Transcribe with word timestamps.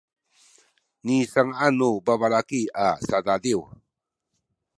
nisanga’an 1.03 1.73
nu 1.79 1.89
babalaki 2.05 2.61
a 2.85 2.87
sadadiw 3.07 3.61